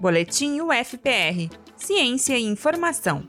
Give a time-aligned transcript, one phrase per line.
[0.00, 3.24] Boletim UFPR Ciência e Informação.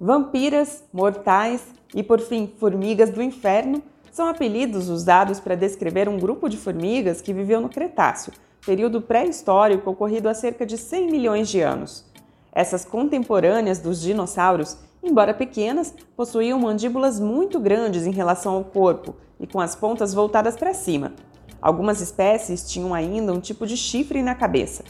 [0.00, 1.64] Vampiras, mortais
[1.94, 7.20] e, por fim, formigas do inferno são apelidos usados para descrever um grupo de formigas
[7.20, 8.32] que viveu no Cretáceo,
[8.66, 12.04] período pré-histórico ocorrido há cerca de 100 milhões de anos.
[12.52, 19.46] Essas contemporâneas dos dinossauros, embora pequenas, possuíam mandíbulas muito grandes em relação ao corpo e
[19.46, 21.12] com as pontas voltadas para cima.
[21.60, 24.84] Algumas espécies tinham ainda um tipo de chifre na cabeça.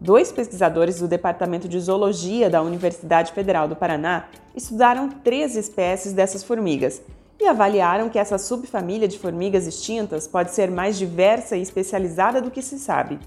[0.00, 6.42] Dois pesquisadores do Departamento de Zoologia da Universidade Federal do Paraná estudaram três espécies dessas
[6.42, 7.00] formigas
[7.40, 12.50] e avaliaram que essa subfamília de formigas extintas pode ser mais diversa e especializada do
[12.50, 13.18] que se sabe.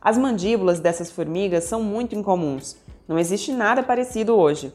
[0.00, 2.76] As mandíbulas dessas formigas são muito incomuns,
[3.08, 4.72] não existe nada parecido hoje.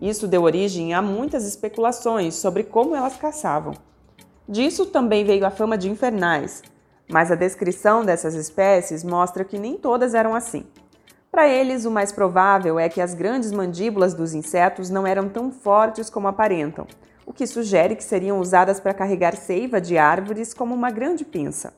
[0.00, 3.74] Isso deu origem a muitas especulações sobre como elas caçavam.
[4.48, 6.62] Disso também veio a fama de infernais,
[7.08, 10.64] mas a descrição dessas espécies mostra que nem todas eram assim.
[11.30, 15.52] Para eles, o mais provável é que as grandes mandíbulas dos insetos não eram tão
[15.52, 16.86] fortes como aparentam,
[17.26, 21.74] o que sugere que seriam usadas para carregar seiva de árvores como uma grande pinça.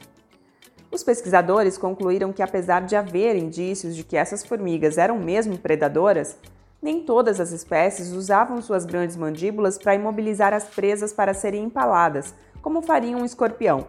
[0.92, 6.36] Os pesquisadores concluíram que, apesar de haver indícios de que essas formigas eram mesmo predadoras,
[6.82, 12.34] nem todas as espécies usavam suas grandes mandíbulas para imobilizar as presas para serem empaladas,
[12.60, 13.86] como faria um escorpião.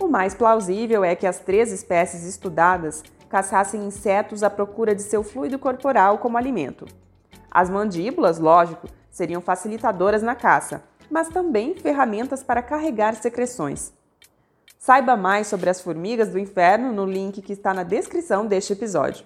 [0.00, 5.22] O mais plausível é que as três espécies estudadas caçassem insetos à procura de seu
[5.22, 6.86] fluido corporal como alimento.
[7.50, 13.92] As mandíbulas, lógico, seriam facilitadoras na caça, mas também ferramentas para carregar secreções.
[14.78, 19.24] Saiba mais sobre as formigas do inferno no link que está na descrição deste episódio.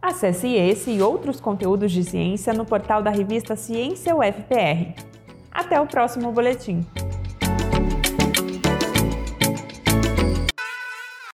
[0.00, 4.94] Acesse esse e outros conteúdos de ciência no portal da revista Ciência UFPR.
[5.50, 6.86] Até o próximo boletim!